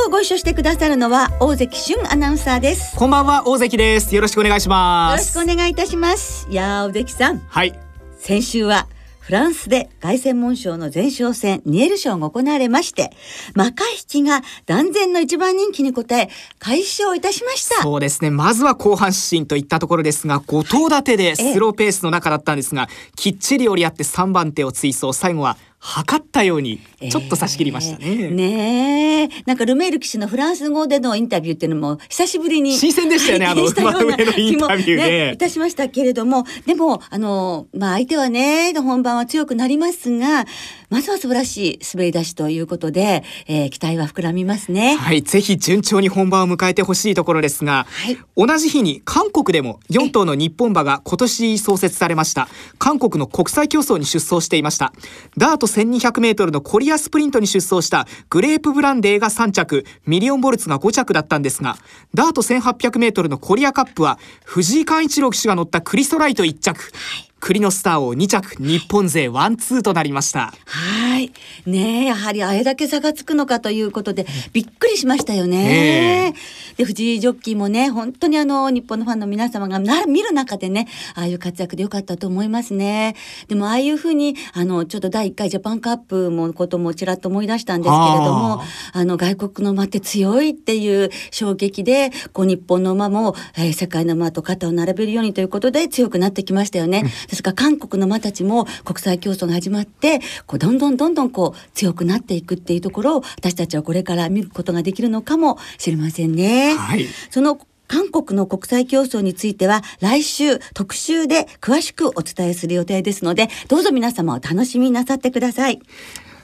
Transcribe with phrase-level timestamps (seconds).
[0.00, 2.96] 今日ご一緒してくださるのは大関俊アナウンサーです。
[2.96, 4.14] こんばんは大関です。
[4.14, 5.36] よろしくお願いします。
[5.36, 6.48] よろしくお願いいたします。
[6.48, 7.38] いや大関さん。
[7.46, 7.78] はい。
[8.18, 8.86] 先週は
[9.18, 13.10] フランスで凱旋門賞の前哨戦ニエル賞が行われまして
[13.54, 17.82] マカヒキが断然の一番人気に応え快勝いたしました。
[17.82, 18.30] そうですね。
[18.30, 25.12] まずは後半進といったところですが5頭立てでスローペースの中だったんですがきっちり折り合って3番手を追走。
[25.12, 26.78] 最後は測ったように
[27.10, 28.06] ちょっと差し切りましたね。
[28.06, 28.14] え。
[28.28, 36.44] ー、ねなんかルメール騎士のフランス語でのインタビューっていうのも久しぶりに新鮮でしたよねあの 馬上のインタビューで、ね、いたしましたけれども。
[36.66, 40.44] でもあのまあ相手はね本番は強くなりますが
[40.90, 44.96] まずは素晴らしい滑り出しということで、えー、期待は膨らみますね。
[44.96, 52.48] はいぜひ順調に本番を迎えてほしいところですが、はい、同じ日に韓国でも4頭の日本馬が今年創設されました。
[52.78, 54.92] 韓国の国際競走に出走していました。
[55.38, 61.76] ダート 1200m のコリアスプリントに出走したグレープブランデーが3着ミリオンヴォルツが5着だったんですが
[62.14, 70.52] ダート 1800m のコリアカップは藤井勘一郎騎手が乗ったクリソライト1着、はい栗のスターを2着日本勢ワンツーとなりました。
[70.66, 71.32] はい。
[71.66, 76.34] ねやはりあれだけ差がつくのかということでびっくりしましたよね、
[76.76, 83.16] で藤井ジョッキーもね本当にあの日本のファンの皆様がな見る中でねああいう活躍でよかったと思いますね。
[83.48, 106.74] でもああいうふうにあのちょっと第1回ジャパンカップもこともちらっと思い出したんですけれどもあの外国の馬って強いっていう衝撃でこう日本の馬も、えー、世界の馬と肩を並べるようにということで強くなってきましたよね、ですから韓国の馬たちも国際競争が始まってこうどんどんどんどんこう強くなっていくっていうところを私たちはこれから見ることができるのかもしれませんね。
[106.76, 115.80] はい、その韓国の国際競争については来週特集で詳しくお伝えする予定ですのでどうぞ皆様お楽しみになさってください。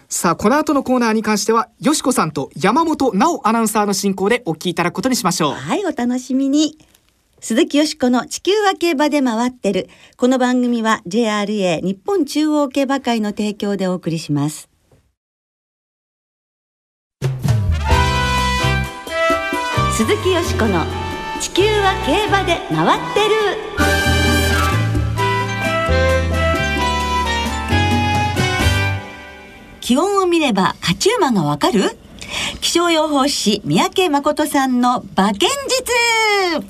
[0.09, 6.79] さあこの後のコーナーに関してはよしこさんと山本直アナウンサーの進行でお聞きいただくことにしましょうはいお楽しみに
[7.39, 9.89] 鈴木よしこの地球は競馬で回ってる。
[10.17, 14.71] この番組は JRA 日本中央競馬会の提供でお送りします。
[19.93, 20.85] 鈴木よしこの
[21.41, 23.35] 地球は競馬で回ってる。
[29.81, 31.97] 気温を見れば勝ち馬がわかる？
[32.61, 35.49] 気象予報士三宅誠さんの馬券
[36.59, 36.67] 術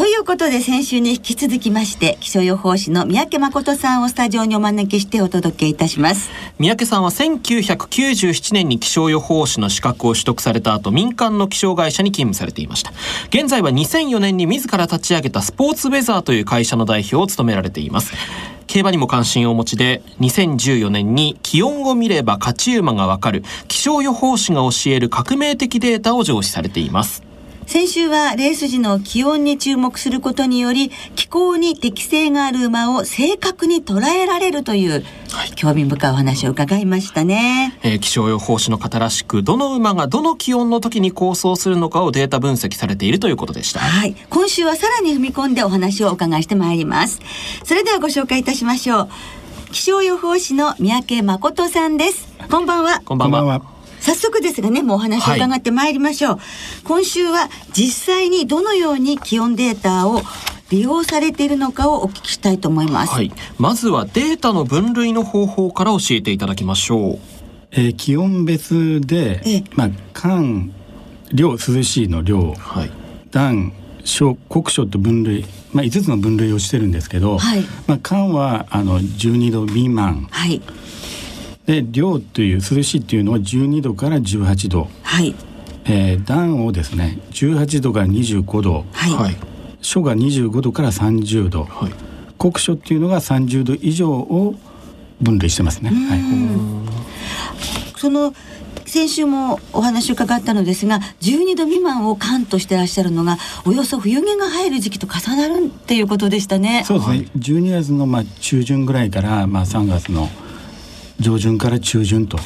[0.00, 6.30] ということで先週に引き続きまして気象予報士の三宅誠さんをスタジオにお招きしてお届けいたします。
[6.58, 12.92] 三宅さんは1997年に気象予報士の資格を取得された後民間の気象会社に勤務されていました。
[13.28, 18.14] 現在は2004年に自ら立ち上げたスポーツウェザーという会社の代表を務められています。
[18.68, 27.29] 競馬にも関心をお持ちで2014年に気温を見れば勝ち馬がわかる気象予報士が教える革命的データを上司されています。
[27.70, 43.78] 先週はレース時の気温に注目することにより気候に適性がある馬を正確に捉えられるという、はい、興味深いお話を伺いましたね、えー、気象予報士の方らしくどの馬がどの気温の時に構想するのかをデータ分析されているということでした。
[43.78, 44.16] はい。
[44.28, 47.20] 今週はさらに踏み込んでお話をお伺いしてまいります。
[47.62, 49.08] それではご紹介いたしましょう。
[49.70, 52.26] 気象予報士の三宅誠さんです。
[52.50, 53.00] こんばんは。
[53.04, 56.40] こんばんは早速ですがねもうお話を伺ってまいりましょう、はい、
[56.84, 60.20] 今週は実際にどのように気温データを
[60.70, 67.18] 利用されているのかをお聞きしたいと思います、はい、まずはデータの分類の方法から教えていただきましょう、
[67.72, 70.72] えー、気温別で、えまあ寒
[71.32, 72.90] 涼涼しいの涼、はい、
[73.30, 73.72] 暖
[74.04, 80.60] 小酷暑と分類、まあ、5つの分類をしてるんですけど、はい、まあ、寒はあの12度未満、はい、
[81.70, 85.36] で涼という涼しいっていうのは12度から18度、はい。
[85.84, 89.36] えー、暖をですね18度から25度、はい、
[89.80, 91.92] 暑が25度から30度、はい、
[92.36, 94.54] 酷暑っていうのが30度以上を
[95.20, 95.90] 分類してますね。
[95.90, 96.20] はい、
[97.96, 98.34] その
[98.84, 106.82] 先週もお話を伺ったのですが12度未満を寒としてらっしゃるのがおよそ冬毛が入る時期と重なるっていうことでしたね。
[106.84, 110.28] そうですね、はい、12月のまあ中旬ぐらいからまあ3月の
[111.20, 112.38] 上旬から中旬と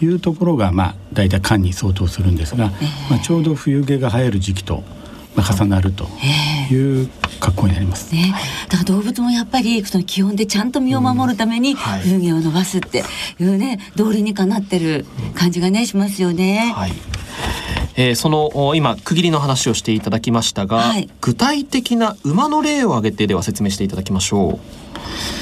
[0.00, 2.70] いうところがまあ大体寒に相当するんですが、
[3.10, 4.82] まあ、ちょうど冬毛が生える時期と
[5.36, 6.08] まあ重なると
[6.72, 7.08] いう
[7.38, 8.14] 格好になります。
[8.14, 8.34] ね、
[8.68, 13.04] だから動物もやっぱりその気温でちゃんと身を守るために冬毛を伸ばすって
[13.38, 15.04] いうね道理にかなってる
[15.34, 16.72] 感じがねしますよね。
[16.74, 16.92] はい
[17.96, 25.39] えー、その今区切りの話をしていただきましたが、はい、具体的な馬の例を挙げてでは説明していただきましょう。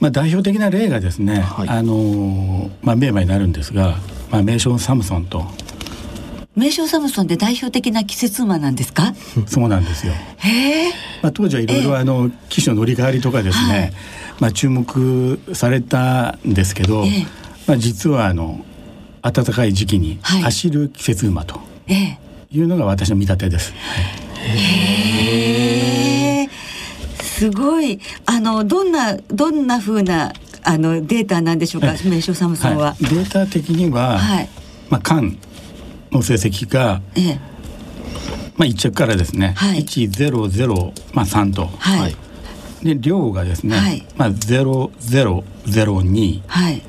[0.00, 3.98] まあ、代表的な例がですね、はい、あのまあ、名馬になるんですが、
[4.30, 5.44] まあ、名称サムソンと。
[6.56, 9.14] 名称サムソンで代表的な季節馬なんですか？
[9.46, 10.12] そうなんですよ。
[11.22, 13.92] まあ、当時はいろいろあの機種の乗り換わりとかですね、はい、
[14.40, 17.04] まあ、注目されたんですけど、
[17.66, 18.64] まあ、実はあの
[19.22, 21.60] 暖かい時期に走る季節馬と
[22.50, 23.72] いうのが私の見立てです。
[24.36, 25.49] へー
[27.40, 34.48] すごいあのどんなどんな風なあのデータなんでしょうか、名称サムソンは、はい、データ的には、はい、
[34.90, 35.38] まあ間
[36.12, 37.40] の成績が、ええ、
[38.58, 42.16] まあ一着からですね、はい、100まあ3と、はい、
[42.84, 46.82] で量がですね、はい、まあ0002、はい、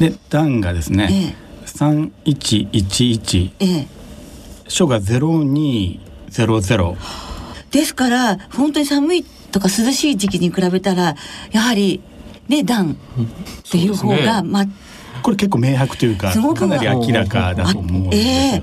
[0.00, 1.34] で段がですね、ええ、
[1.68, 3.86] 3111、ええ、
[4.66, 7.31] 書が0200
[7.72, 11.16] ですから本当に寒いとか涼しい時期に比べたら
[11.50, 12.00] やはり
[12.48, 14.66] ね段っていう方が、まあ
[15.22, 18.62] これ結構明白というかかなり明らかだと思うんですよ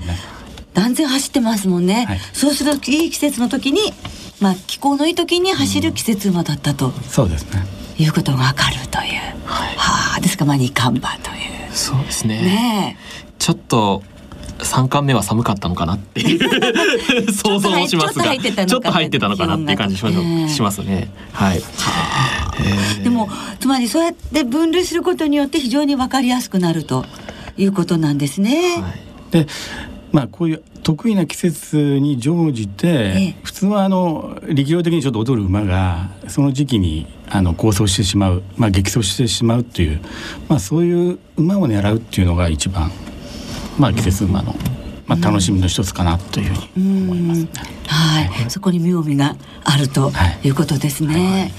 [0.74, 3.92] 断然走ってますもんね、はい、そうするといい季節の時に
[4.40, 7.64] まあ気候のいい時に走る季節馬だったと、うん、そうですね。
[7.98, 9.14] いうことがわかるという、
[9.44, 11.72] はい、はあですかまあ二冠馬という。
[11.72, 12.42] そうですね。
[12.42, 12.96] ね
[13.38, 14.02] ちょっと
[14.64, 16.40] 三巻目は寒かったのかなっていう
[17.32, 21.10] 想像もしますがちょっと入ってたのかなっていう感じします,、えー、しますね。
[21.32, 21.62] はい。
[23.02, 23.28] でも
[23.58, 27.04] つまりそうやって分類することによって非常に分かりやすくなると
[27.56, 28.80] いうことなんですね。
[28.80, 28.92] はい、
[29.30, 29.46] で
[30.12, 40.00] まあこういう得意な季節に乗じて、ええ、普通はあの力量的にちょっと踊る馬がその時期にあの構想してしまう、まあ、激走してしまうっていう、
[40.48, 42.90] まあ、そういう馬を狙うっていうのが一番
[43.80, 44.54] まあ、季節馬の、
[45.06, 47.48] まあ、楽しみの一つかなというふうに思います、ね、
[47.86, 50.12] はい、そこに妙味があると
[50.44, 50.50] い。
[50.50, 51.14] うことですね。
[51.14, 51.40] はい。
[51.40, 51.52] はい。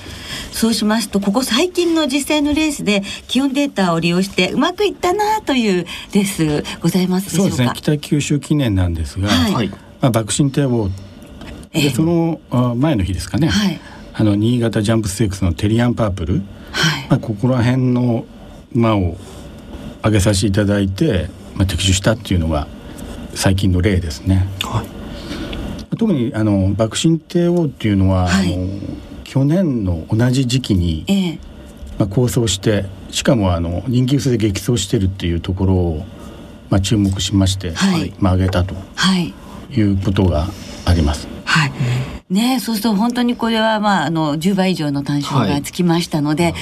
[0.51, 7.71] そうしますとここ最近の実際のレースで気温データを利用してうまくいったなというレースございますそうですね。
[7.73, 10.89] 北九州記念なんですが、はい、まあ爆心堤防
[11.73, 12.39] でその
[12.75, 13.79] 前の日ですかね、はい、
[14.13, 16.33] あの新潟ジャンプステークスのテリアンパープル、
[16.71, 17.07] はい。
[17.09, 18.25] まあ、ここら辺の
[18.73, 19.17] 馬を
[20.03, 22.67] 上げさせていただいてまあ、的中したっていうのが
[23.35, 24.47] 最近の例ですね。
[24.63, 28.67] はい、特にあの爆心帝王っていうのは、はい、あの
[29.23, 31.39] 去年の同じ時期に、ええ、
[31.97, 36.05] まあ、構想してしかもあの人気薄で激走してるっていうところを、
[36.69, 39.33] まあ、注目しまして、はい、まあ、上げたと、はい、
[39.71, 40.47] いうことが
[40.85, 41.27] あります。
[41.45, 41.71] はい、
[42.29, 46.53] ねそうすると本当にこれはまああの10倍以上の単勝がつきましたので、はい、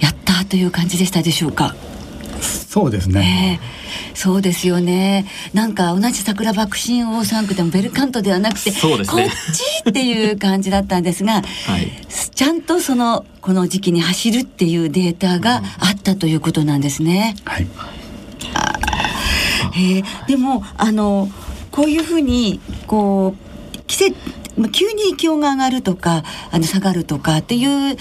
[0.00, 1.74] やったという感じでしたでしょうか？
[2.70, 3.58] そうですね。
[3.60, 4.14] え。
[4.14, 5.26] ーそうですよね。
[5.52, 17.34] なんか同じ桜爆心王3区でもベルカントではなくて、ね、こっちっていう感じだったんですが、はい、ちゃんとそのこの時期に走るっていうデータがあったということなんですね。
[17.44, 17.66] はい、
[18.54, 18.80] あ
[19.74, 19.78] え。
[20.00, 21.28] ー、でもあの
[21.72, 23.34] こういうふうにこ
[23.74, 24.16] う季節
[24.72, 27.96] 急に気温が上がるとかあの下がるとかっていう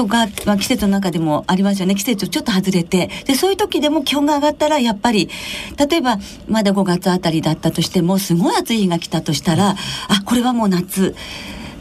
[0.00, 1.94] のが、まあ、季節の中でもありますよね。
[1.94, 3.10] 季節をちょっと外れて。
[3.26, 5.28] でそういう時でも気温が上がったらやっぱり
[5.76, 9.76] 例えばまだ5月あたりだったとしてもすごい暑い日が来たとしたらあ
[10.24, 11.14] これはもう夏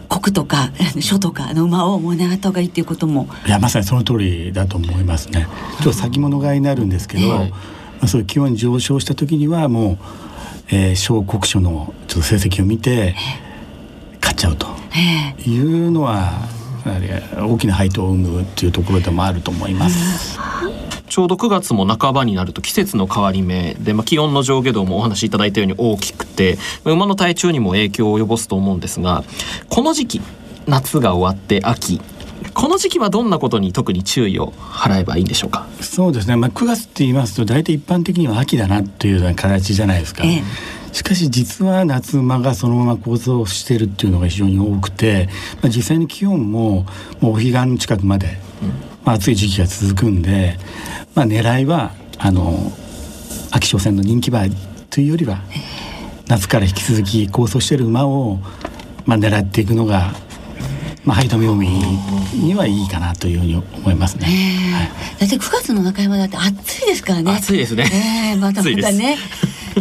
[0.10, 3.28] 国とか 書とかの馬をもう狙った方がいいっていうことも。
[3.46, 5.48] いやまさにその通りだと思いますね。
[5.82, 7.56] ちょっと先物買いになるんですけど、えー、ま
[8.04, 9.98] あ、そういう気温上昇した時にはもう、
[10.72, 13.16] えー、小国書のちょっと成績を見て
[14.20, 14.68] 買っちゃうと
[15.46, 20.38] いうのは大きな配当を生むっていうところでもあると思います。
[21.08, 29.24] ちょうど9月も半ばになると季節の変わり目で、まあ、気温の上下動もお話しいただいたように大きくて馬の体調にも影響を及ぼすと思うんですが
[29.70, 30.22] この時期
[30.68, 32.00] 夏が終わって秋
[32.54, 35.68] この時期はどんなことに特に注意を払えばいいんでしょうか？
[35.82, 40.24] そうですね、まあ、9月って言いますと大体一般的には秋だなというような形じゃないですか。
[40.24, 40.44] ええ
[40.92, 45.30] しかし実は夏馬がそのまま構造してるっていうのが非常に多くて、
[45.62, 46.86] まあ、実際に気温も
[47.20, 48.38] もうお彼岸近くまで、
[49.04, 50.58] まあ、暑い時期が続くんで、
[51.16, 52.72] まあ、狙いはあの
[53.52, 54.46] 秋商戦の人気馬
[54.90, 55.40] というよりは
[56.28, 58.40] 夏から引き続き構想している馬を、
[59.06, 60.14] まあ、狙っていくのが
[61.06, 61.72] まあ、肺止め要民
[62.36, 64.28] にはいいかなというふうに思いますね。
[64.28, 67.32] はい、だって9月の中山だって暑いですからね。
[67.32, 67.86] 暑いですね。
[68.32, 69.18] えー、またまたね。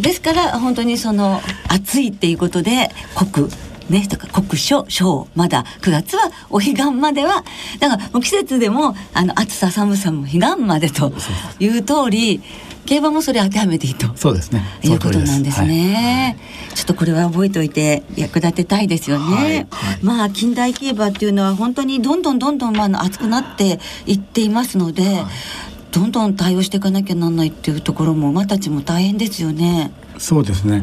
[0.01, 3.49] ですから本当にその暑いっていうことで国
[3.89, 7.43] ね、とか酷暑暑まだ9月はお彼岸までは
[7.81, 11.11] だからもう季節でもあの暑さ寒さも彼岸までと
[11.59, 12.43] いう通り
[12.85, 14.63] 競馬もそれ当てはめていいとそうですね。
[14.83, 19.55] いうことなんですね、はい、ちょっとこれは覚えておいて役立てたいですよね、はい。
[19.57, 19.67] はい、
[20.03, 25.23] まあ近代競馬っていうのは本当にどんどんどんどんまあ熱くなっていっていますので、
[25.99, 29.91] どんどん対応していかなきゃなんないっていうところも馬たちも大変ですよね。
[30.17, 30.83] そうですね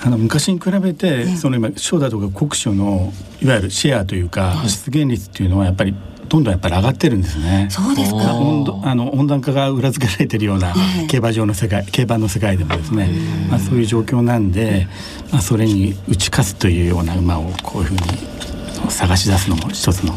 [0.00, 5.94] あの昔に比べて、その今賞だとか国書のいわゆるシェアというか、出現率っていうのはやっぱり
[6.28, 7.66] どんどんやっぱり上がってるんですね。
[7.68, 8.36] そうですか。
[8.36, 10.72] 温あの温暖化が裏付けられてるような
[11.08, 13.10] 競馬場の世界、競馬の世界でもですね、
[13.50, 14.86] まあそういう状況なんで、
[15.32, 18.00] まあそれに打ち勝つというような馬をこういうふうに
[18.88, 20.14] 探し出すのも一つの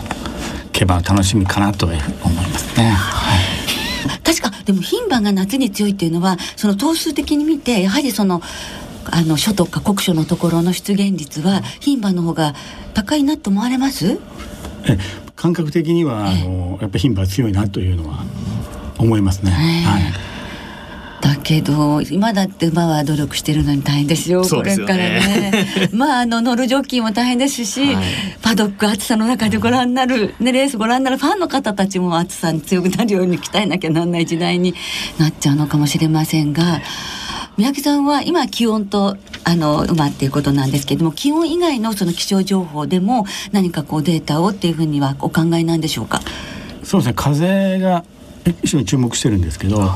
[0.74, 2.90] 競馬の楽しみかなと思いますね。
[2.90, 3.61] はい。
[4.24, 8.42] 確かでも牝馬が夏に強いっていうのはその頭数的に見てやはりその
[9.06, 12.54] あの書とか国書のところの出現率は牝馬の方が
[12.94, 14.20] 高いなと思われます？
[14.86, 14.98] え
[15.36, 18.24] 感覚的にはあのやっぱ牝馬強いなというのは
[18.98, 19.52] 思いますね。
[19.52, 20.31] はい
[21.22, 25.68] だけど今だって馬は努力してるのに大変ですよ、ね、これからね。
[25.94, 28.06] まああの乗るジョッキーも大変ですし、はい、
[28.42, 34.74] パドック暑さの中でご覧になる、ね、レースご覧になるファンの方たちも暑さに強くなるように鍛えなきゃなんない時代に
[35.20, 36.82] なっちゃうのかもしれませんが。
[37.58, 46.22] 三宅さんは今気温とあの馬っていうことなんですけれども気温以外のその気象情報でも何かこうデータをっていうふうにはお考えなんでしょうか？
[46.84, 47.14] そうですね。
[47.16, 48.04] 風が
[48.64, 49.92] 一緒に注目してるんですけど、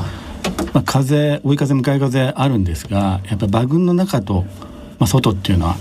[0.72, 4.44] まあ、風追い風向かい風あるんですがやっぱり馬群の中と、
[4.98, 5.76] まあ、外っていうのは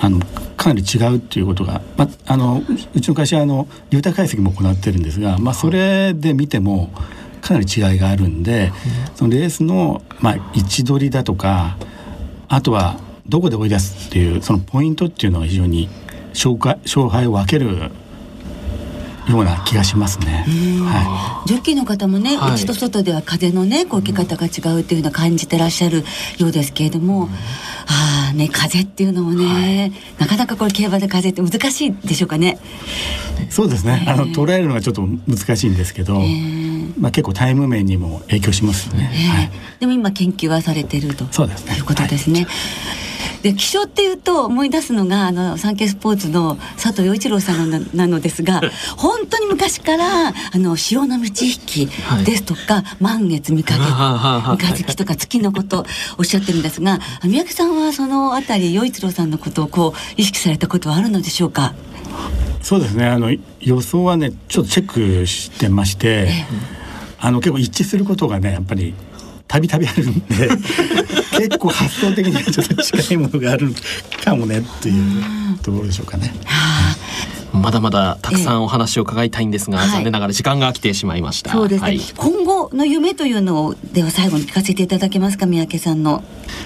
[0.00, 0.20] あの
[0.56, 2.62] かなり違うっていうことが、まあ、あの
[2.94, 6.90] うちの会社はあの流体解析も行ってるんですが、まあ、それで見ても
[7.40, 8.70] かなり違いがあるんで、
[9.14, 11.78] そのレースの、まあ、位置取りだとか
[12.48, 15.88] あとはどこで追い出すっていうそのポイントっていうのが非常に
[16.34, 17.90] 勝勝敗を分ける
[19.30, 20.44] ような気がしますね。
[20.84, 26.04] はい、ジョッキーの方もね、はい、内と外では風のねこう受け方が違うっていうのを感じてらっしゃる
[26.38, 32.58] ようですけれども、うん、ああね風っていうのもね、はい、なかなかこれ競馬で風って難しいでしょうかね。
[33.48, 34.04] そうですね。
[34.06, 36.20] あの捉えるのがちょっと難しいんですけど、
[36.98, 39.04] まあ結構タイム面にも影響しますね。
[39.04, 41.76] はい、でも今研究はされてるとそうですね。
[41.76, 42.46] いうことですね。
[43.42, 48.60] で気象っていうと思い出すのがあのサンケイスポーツの佐藤陽一郎さんななのですが
[48.96, 51.90] 本当に昔からあの潮の満ち引き
[52.24, 55.86] ですとか、はい、満月見かけ三日月とか月のことを
[56.18, 61.74] おっしゃってるんですが三宅さんはそのあたり陽一郎さんのことをこう意識されたことはあるのでしょうか？
[62.62, 63.06] そうですね。
[63.06, 66.28] あの予想はねちょっとチェックしてまして、
[67.18, 68.94] あの結構一致することがねやっぱり
[69.50, 70.48] たびたびあるんで
[71.36, 73.74] 結構発想的にはちょっと近いものがある
[74.24, 76.32] かもねっていうところでしょうかね。
[77.52, 81.50] まだまだたくさんお話を伺いたいんですが、え残念ながら時間が来てしまいました。
[81.50, 86.22] そうですね、はい、今後の夢というのをでは最後に聞かせていただけますか三宅さんの。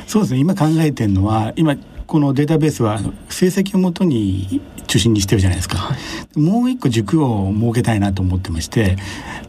[0.07, 0.41] そうですね。
[0.41, 1.77] 今考えてるのは今
[2.07, 3.01] このデータベースは
[3.31, 5.97] 成績をもとに中心にしてるじゃないですか、は
[6.37, 8.97] い、もう一個軸を設けたいなと思ってまして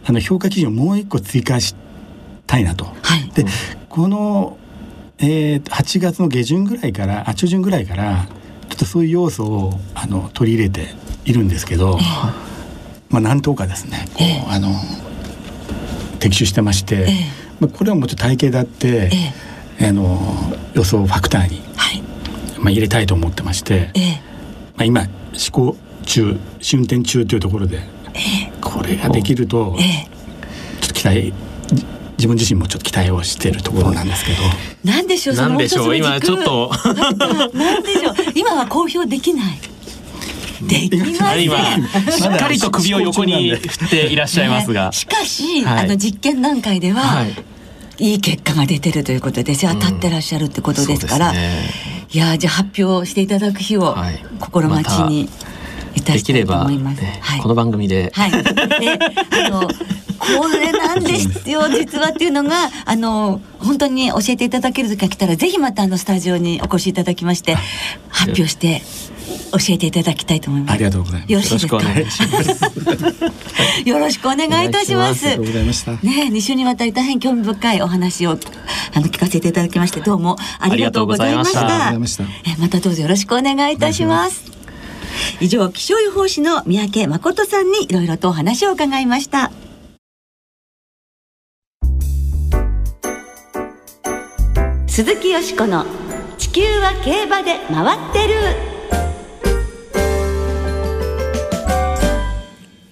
[0.06, 1.76] あの評価基準をもう一個追加し
[2.48, 2.86] たいなと。
[2.86, 3.46] はい、で
[3.90, 4.58] この、
[5.18, 8.28] えー、8月の下旬ぐらいからあ中旬ぐらいから
[8.70, 10.94] ちょっとそういう要素をあの取り入れて
[11.26, 12.06] いるんですけど、えー、
[13.10, 14.70] まあ何とかですねこう、えー、あの
[16.20, 17.08] 的中してまして、えー、
[17.60, 19.12] まあ、これはもうちょっと体系だって、
[19.80, 20.20] あの
[20.74, 22.02] 予想ファクターに、はい、
[22.60, 23.92] まあ、入れたいと思ってまして、
[24.76, 27.82] まあ、今試行中試運転中というところで、
[28.62, 29.76] これができると、
[30.82, 31.34] ちょっと期待
[32.18, 34.38] 自分自身もちょっと期待をしているところなんですけど。
[34.84, 35.36] なんでしょう。
[35.36, 35.96] なんでしょう？
[35.96, 36.72] 今ちょっと。
[37.54, 38.16] なんでしょう？
[38.36, 39.60] 今は公表できない。
[40.62, 41.42] できませ
[42.12, 44.92] しっかりと首を横に振っていらっしゃいますが。
[44.92, 47.36] しかし、はい、あの実験段階では、はい、
[48.00, 51.30] いい結果が出てるということで、当たってらっしゃるってことですから。
[51.30, 51.70] うんね、
[52.10, 53.96] いやじゃあ発表していただく日を
[54.40, 55.30] 心待ちに。
[55.98, 57.02] いたしたいと思います。
[57.02, 58.12] ねはい、この番組で。
[58.14, 58.32] はい。
[58.32, 58.40] で、
[59.46, 59.70] あの
[60.40, 67.58] これなんですよ実はっていうのが あの本当に教えていただける時が来たらぜひまたあのスタジオにお越しいただきまして
[68.10, 68.82] 発表して
[69.52, 70.74] 教えていただきたいと思います。
[70.74, 71.32] ありがとうございます。
[71.32, 71.82] よろしいですか？
[73.86, 75.26] よろしくお願い いたします。
[76.04, 78.38] ね、二週にわたり大変興味深いお話を
[78.94, 81.98] あの聞かせていただきましてどうもありがとうございました。
[81.98, 84.44] ましたえまたどうぞよろしくお願いいたします。
[85.40, 89.52] 以上気象予報士の三宅誠さんにいろいろとお話を伺いました
[94.96, 95.86] 鈴木よしこの
[96.38, 98.36] 地球は競馬で回ってる。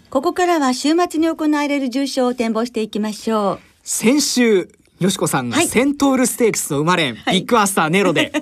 [0.10, 3.60] ここからは週末に行われる重賞を展望していきましょう。
[3.84, 4.70] 先週
[5.00, 8.34] よしこさんがセントールステークスの生まれ、はい、ビッグアスターネロで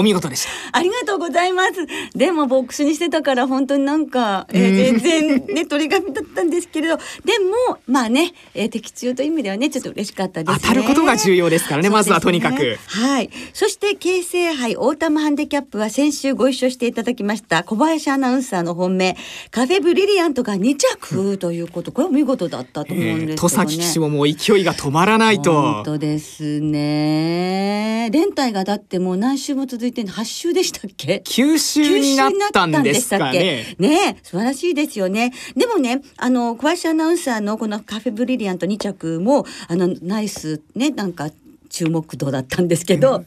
[0.00, 0.78] お見事でした。
[0.78, 1.86] ありがとうございます。
[2.16, 7.02] でもボックスにしてたから本当になんか、えー、全然ね鳥紙だったんですけれど、で
[7.38, 12.78] もまあね、えー、的中という意味ではねちょっと嬉しかったです、ね、当たることが重要ですからね、ね、まずはとにかく。
[12.86, 13.30] はい。
[13.52, 19.16] そして京成杯オータムハンデキャップは先週ご一緒していただきました小林アナウンサーの本命
[19.50, 23.36] カフェブリリアントが2着ということ、これは見事だったと思うんですけどね。
[23.36, 25.52] 戸崎騎手ももう勢いが止まらないと。
[25.52, 28.08] 本当ですね。
[28.12, 31.22] 連帯がだってもう何週も続いて8週ででしたっけ？
[31.24, 33.74] 九州になったんですかね。
[33.78, 35.32] ね素晴らしいですよね。
[35.56, 41.30] でもね、あの、小林アナウンサーのこのカフェブリリアント2着も、あの、ナイス、ね、なんか
[41.70, 43.26] 注目度だったんですけど、うん、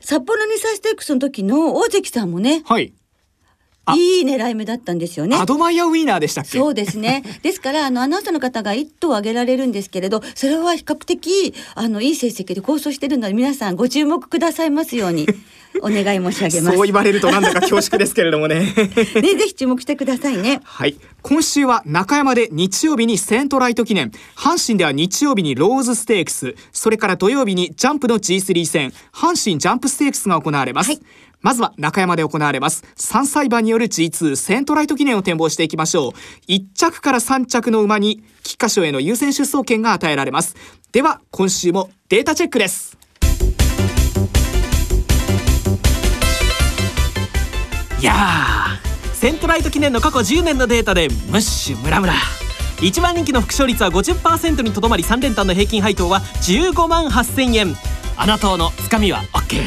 [0.00, 2.92] 札幌にサステックスの時の大関さんもね、はい。
[3.96, 5.36] いい狙い目だったんですよね。
[5.36, 6.58] アドマイヤウィーナーでしたっけ？
[6.58, 7.24] そうですね。
[7.42, 15.26] ですから、あの、アナウンサーの方が一頭挙げられるんですけれど、それは比較的、あの、いい成績で構想しているので、皆さんご注目くださいますように。
[15.82, 16.76] お願い申し上げます。
[16.76, 18.60] そう言われるとなんだか恐縮ですけれどもね。
[18.74, 20.60] ね、ぜひ注目してくださいね。
[20.64, 20.96] はい。
[21.22, 30.90] 今週は中山で日曜日にセントライト記念、阪神では日曜日にローズステークス、それから土曜日にジャンプの G3 戦、阪神ジャンプステークスが行われます。
[30.90, 31.00] はい
[31.42, 36.12] まずは中山で行われます3歳馬による G2 セントライト記念を展望していきましょう
[36.50, 40.54] 1着から3着の馬に菊花賞への優先出走権が与えられます
[40.92, 42.99] では今週もデータチェックです
[48.00, 48.14] いや
[49.12, 52.14] セントライト記念の過去10年のデータでムッシュムラムラ。
[52.78, 57.76] 1番人気の副勝率は50%にとどまり3連単の平均配当は15万8000円。
[58.16, 59.62] あなたのつかみは OK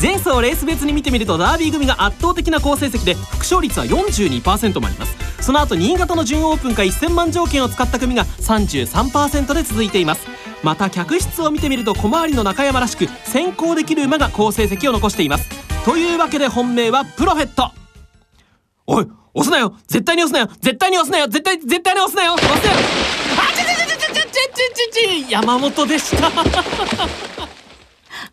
[0.00, 5.16] 前走レース別に見てみるとダービー組が圧倒的な好成績で副勝率は42%もあります。
[5.40, 10.26] その後新潟の準オープンか1000万条件を使った組が33%で続いています。
[10.62, 15.48] また客室を見てみると小回りの中山らしく先行できる馬が好成績を残しています。
[15.84, 17.70] というわけで本命はプロフェット。
[18.86, 19.76] おい押すなよ。
[19.86, 20.48] 絶対に押すなよ。
[20.60, 21.28] 絶対に押すなよ。
[21.28, 22.34] 絶対絶対に押すなよ。
[22.34, 22.78] 押すなよ。
[23.38, 26.26] あちちちちちちちちちち山本でした。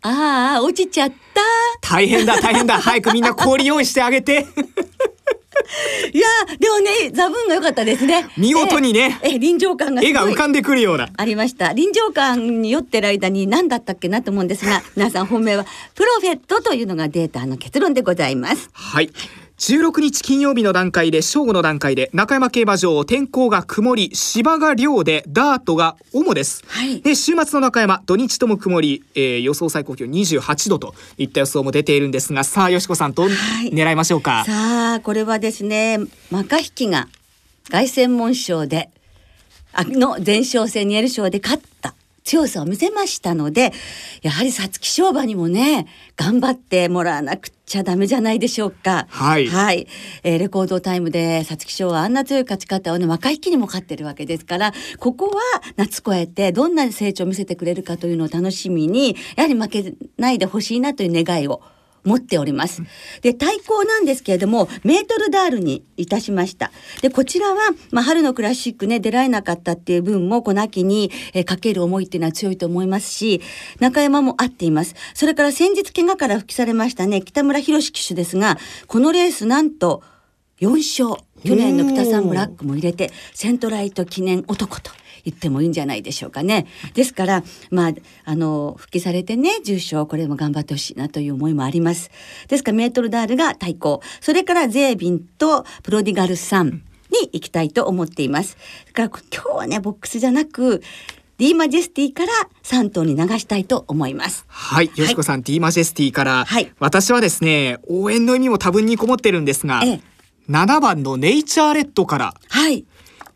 [0.02, 1.42] ああ、落ちちゃった。
[1.82, 2.80] 大変だ、大変だ。
[2.80, 4.48] 早くみんな氷用意してあげて。
[6.14, 8.28] いやでもねザブンが良かったですね。
[8.38, 11.10] 見事にねえ臨場感が絵が浮かんでくるような。
[11.16, 15.66] ありました臨場感に酔ってる間に何だったっけなと思うんですが皆さん本命は
[15.96, 18.70] プロフェットというのがデータの結論でございます。
[18.74, 19.10] はい
[19.58, 34.44] 16日金曜日の段階で正午の段階で中山競馬場天候が曇り芝が涼でダートが主です、はい、で週末の中山土日とも曇り、えー、予想最高気温28度といった予想も出ているんですがさあよしこさんどん、はい、狙いましょうか？
[34.46, 36.00] さあこれはですね
[36.32, 37.08] マカ引きが
[37.70, 38.90] 凱旋門賞で
[39.72, 41.96] あの前哨戦にエル賞で勝った。
[42.26, 43.72] 強さを見せましたので、
[44.24, 49.08] やはり皐月賞馬にもね、頑張ってもらわなくちゃダメじゃないでしょうか。
[49.10, 49.48] はい。
[49.48, 49.88] はい。
[50.24, 55.42] えー、レコードタイムで皐月賞はあんな強い勝ち方をね、若い木にも勝ってるわけですから、ここは
[55.76, 61.62] 夏越えてどんな成長を見せてくれるかというのを楽しみに、やはり負けないでほしいなという願いを
[62.06, 62.84] 持っております。
[63.22, 66.72] で、対抗なんですけれども、メートルダールにいたしました。
[67.02, 73.42] で、こちらは、まあ、春のクラシックね、出られなかったっていう分も、この秋に、えー、かける思いっていうのは強いと思いますし、
[73.80, 74.96] 中山も合っています。
[75.14, 80.04] それから先日怪我から復帰されましたね、北村博騎手ですが、このレースなんと
[80.62, 81.22] 4勝。
[81.44, 84.90] 去年の北サンブラックも入れて、セントライト記念男と。
[85.26, 86.68] 言ってもいいんじゃないでしょうかね。
[86.94, 87.92] ですから、まあ、
[88.24, 92.12] あの、復帰されてね、重賞、これも頑張ってほしいなという思いもあります。
[92.48, 94.02] ですから、メートルダールが対抗。
[94.22, 98.58] それからゼービンとプロディガルさんに行きたいと思っています。
[98.94, 100.82] だから今日はね、ボックスじゃなく、
[101.38, 102.32] ディーマジェスティから
[102.64, 104.46] 3頭に流したいと思います。
[104.48, 110.02] はい、よしこさん、はい、ディーマジェスティから、はい、私はですね、応援の意味も多分にこもってるんですが、ええ、
[110.50, 112.86] 7番のネイチャーレッドから、はい、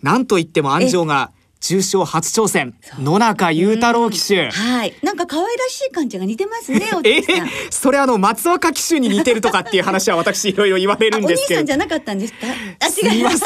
[0.01, 2.73] なんといっても安城が重賞初挑戦。
[2.99, 4.93] 野中雄太郎騎手、はい。
[5.03, 11.59] なんか可愛らしい感じが似てますねえー、それあの松若騎手に似てるとかっていう話は私いろいろ言われるんですけど。
[11.59, 12.47] お兄さんじゃなかったんですか？
[12.79, 13.43] あ違います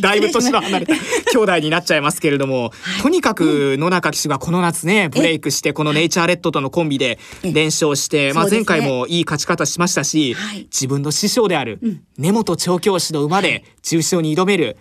[0.00, 0.94] だいぶ年の離れた
[1.32, 11.80] 兄弟になっちゃいますけれども、はい、とにかく野中騎手がこの夏ねブレイクしてこのネイチャーレッドとのコンビで連勝して、まあ、前回もいい勝ち方しましたし、自分の師匠である
[12.18, 14.76] 根本調教師の馬で重賞に挑める。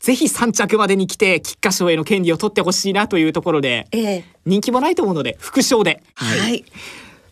[0.00, 3.86] ぜひ3着までに来て菊花賞への権利を取ってほしいなというところで、
[4.46, 6.02] 人気もないと思うので副賞で。
[6.14, 6.64] はい、はい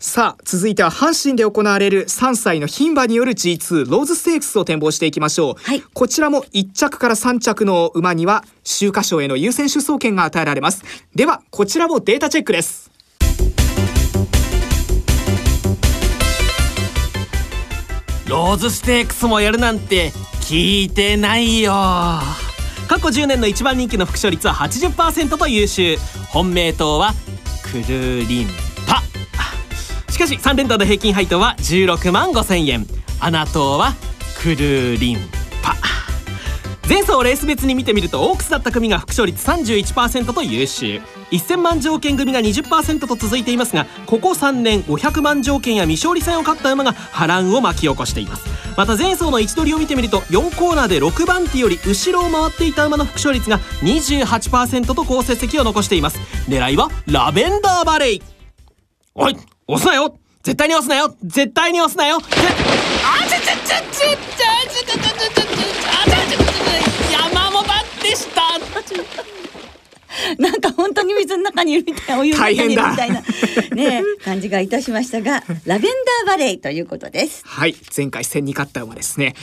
[0.00, 10.84] さあ続いては阪神で行われる3歳の牝馬による G2 ローズステークスを展望していきましょう、はい、こちらも1着から3着の馬には秋華賞への優先出走権が与えられます。
[11.16, 12.92] ではこちらもデータチェックです。
[18.28, 20.10] ローズステークスもやるなんて
[20.42, 21.72] 聞いてないよ。
[21.72, 25.96] 過去10年の一番人気の副賞率は80%と優秀。
[26.28, 27.14] 本命党は
[27.64, 28.67] クルーリン
[30.18, 32.84] しかし3連単の平均配当は16万5千円。
[33.20, 33.92] 穴党は
[34.42, 35.18] クルーリン
[35.62, 35.76] パ。
[36.88, 41.00] 前走をレース別に見てみるとオークスだった組が副勝率31%と優秀。
[41.30, 48.42] 1000万条件組が20%と続いていますがここ3年500万条件や未勝利戦を勝った馬が波乱を巻き起こしています。
[48.76, 56.18] また前走の位置取りを見てみると4コーナーで6番手より後ろを回っていた馬の副勝率が28%と好成績を残しています。
[56.48, 58.22] 狙いはラベンダーバレー
[59.14, 59.36] おい
[59.70, 60.18] 押すなよ。
[60.42, 61.14] 絶対に押すなよ。
[61.22, 62.16] 絶対に押すなよ。
[62.16, 62.20] あ
[63.28, 65.68] ちゃちゃちゃちゃちゃちゃちゃちゃちゃちゃ
[67.12, 67.64] 山本
[68.02, 68.48] でした
[70.42, 73.20] なんか本当に水の中にいるみたいなお湯の中にいるみたいな
[73.74, 75.92] ね感じがいたしましたがラベン
[76.24, 79.34] ダーバレーということですはい前回戦に勝った馬ですね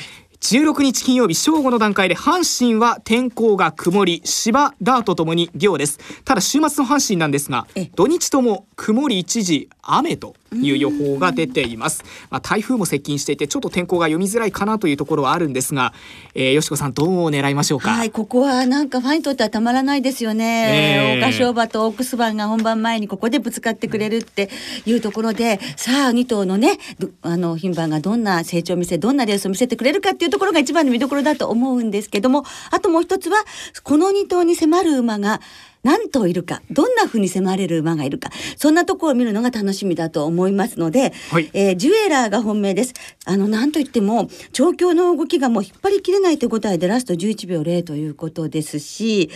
[0.42, 12.04] 16日金曜日正午の段階で阪神は天候が曇り芝ダートともに行ですただ週末の阪神なんですが土日とも曇り一時雨という予報が出ています。
[12.30, 15.94] まあ、台風も接近していてちょっと天候が読みづらいかなというところはあるんですが、
[16.34, 17.92] えー、よしこさんどう狙いましょうか？
[17.92, 21.16] はい、ここはなんかファンにとってはたまらないですよね。
[21.16, 24.50] えー、桜花賞馬とオークス馬が本番前にここでぶつかってくれるって
[24.86, 26.78] いうところで、さあ2頭のね、
[27.22, 33.38] あの牝馬がどんな成長を見せ、どんなレースを見せてくれるかっていうところが一番の見どころだと思うんですけども、あともう一つは
[33.84, 35.42] この2頭に迫る馬が
[35.86, 42.94] 何頭いるかどんな風に迫れる馬がいるかそんなところを見るのが楽しみだと思いますので、はい、えー、ジュエラーが本命です。
[43.26, 49.30] あの何といっても調教の動きがもう引っ張りきれないという答えでラスト11秒0ということですし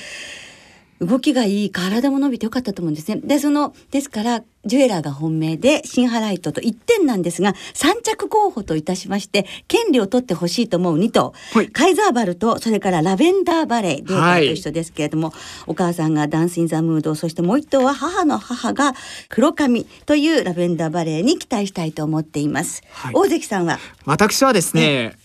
[1.00, 3.22] 動きがいい体も伸びてよかったと思うんですね。
[3.24, 18.94] でそのですからジュエラーが本命でシンハライトと1点なんですが3着候補といたしまして権利を取ってほしいと思う2頭、はい、カイザーバルとそれからラベンダーバレーデータと一緒ですけれども、はい、お母さんがダンス・イン・ザ・ムードそしてもう1頭は母の母が
[19.30, 22.84] 黒髪というラベンダーバレーに期待したいと思っています。
[22.92, 23.80] はい、大関さんは？
[24.04, 25.18] 私はですね、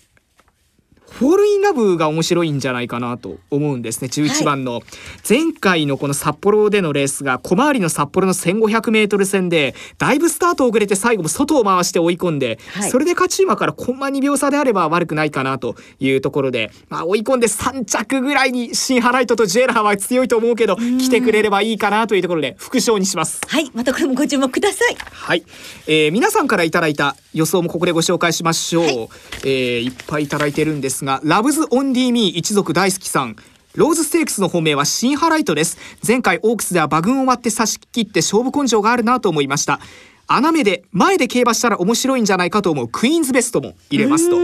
[1.15, 4.81] フォールインラブが面白いんじゃないかなと思うんですね11番の、
[5.27, 23.39] 前回のこの札幌でのレースが小回りの札幌の 1500m 戦でだいぶスタート遅れて最後も外を回して追い込んで、はい、それで勝ち馬からコンマ2秒差であれば悪くないかなというところで、まあ、追い込んで3着ぐらいにシンハライトとジュエラーは強いと思うけど来てくれればいいかなというところで複勝にします。
[23.47, 24.97] はいまたこれもご注目ください。
[25.11, 25.45] はい、
[25.87, 28.95] えー、皆さんからいただいた予想もここでご紹介しましょう、はい、
[29.43, 33.35] えー、いっぱいいただいてるんですがラヴズオンリーミー一族大好きさん。
[33.75, 35.77] ローズステークスの本命はシンハライトです。
[36.05, 39.79] 前回オークスでは馬群を割って差し切って勝負根性があるなと思いました。
[40.27, 44.37] 穴目で前で競馬したら面白いんじゃないかと思うクイーンズベストも入れますと。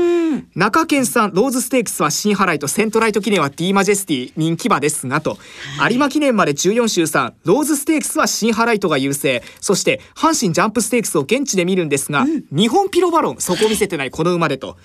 [0.55, 5.37] 中堅さんローズステークスはシンハライト、セントライト記念は D マジェスティ人気馬ですがと、
[5.77, 9.43] はい、有馬記念まで14週3ローズステークスはシンハライトが優勢。
[9.59, 14.77] そして阪神ジャンプステークスを現地で見るんですが、うん、ニホンピロバロン底を見せてないこの馬でと。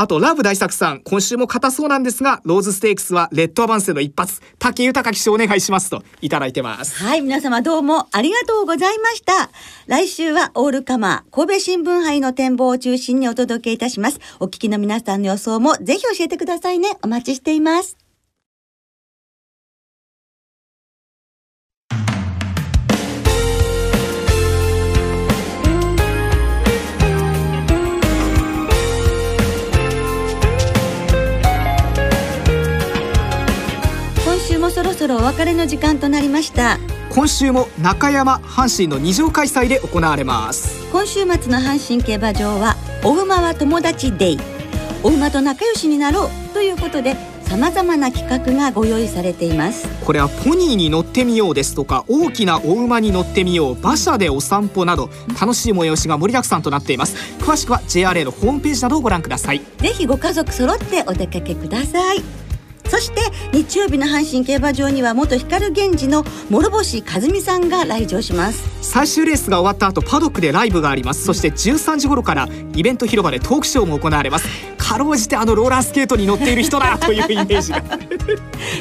[0.00, 7.04] あと、ラブ大作さん、今週も硬そうなんですが、ローズステークスはレッドアバンスの一発、竹豊騎手お願いしますといただいてます。
[7.04, 9.50] はい、皆様どうもありがとうございました。
[9.88, 14.20] 来週はオールカマー、神戸新聞杯の展望を中心にお届けいたします。
[14.38, 16.96] お聞きの皆さんの予想もぜひ教えてくださいね。
[17.02, 18.09] お待ちしています。
[35.00, 36.78] そろお別れの時間となりました。
[37.08, 40.86] 今週も中山阪神の二条開催で行われます。
[40.92, 44.38] 今週末の阪神競馬場はお馬は友達デイ。
[45.02, 49.88] お馬と仲良しになろうということでさまざまな企画がご用意されています。
[50.04, 55.08] これはポニーに乗ってみようですとか大きなお馬に乗ってみよう馬車でお散歩など
[55.40, 57.16] 楽しい催しが盛りだくさんとなっています。
[57.38, 59.62] 詳しくは JRA のホームページなどをご覧ください。
[59.78, 62.49] ぜひご家族揃ってお出かけください
[62.90, 63.20] そして
[63.52, 68.68] 日曜日の阪神競馬場には元光源氏の諸星和美さんが来場します。
[68.82, 71.24] 最終レースが終わった後パドックでライブがあります。
[71.24, 74.48] そして13時頃からイベント広場でトークショーも行われます。
[74.76, 77.80] かろうじてあのローラースケートに乗っている人だというイメージが。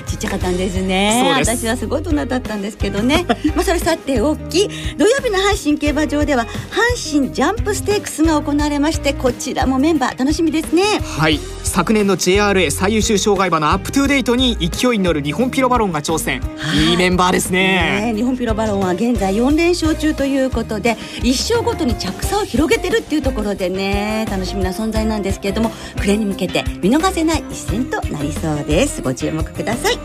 [0.08, 1.32] ちっちゃかったんですね。
[1.38, 3.28] 私はすごい大人だったんですけどね。
[3.56, 4.68] まあそれさておき
[4.98, 10.84] 土曜日の阪神競馬場では阪神ジャンプステークスが行われましてこちらもメンバー楽しみですね。
[11.18, 16.42] はい昨年の JRA 最優秀障害馬のアップトゥーデイトに勢いに乗るニホンピロバロンが挑戦、
[16.74, 29.02] い、いメンバーですね、ね、ニホンピロバロンは現在4連勝中ということで一走ごとに着差を広げてるっていうところでね楽しみな存在なんですけれども暮れに向けて見逃せない一戦となりそうです。
[29.02, 29.98] ご注目ください。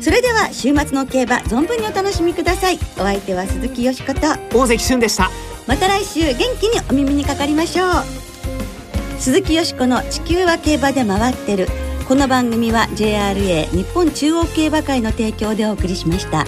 [0.00, 2.78] それでは週末の競馬存分にお楽しみください。
[2.96, 4.20] お相手は鈴木淑子と
[4.56, 5.30] 大関隼でした。
[5.66, 8.31] また来週元気にお耳にかかりましょう
[9.22, 11.68] 鈴木よしこの地球は競馬で回ってる
[12.08, 16.44] この番組は JRA 日本中央競馬会の提供でお送りしました。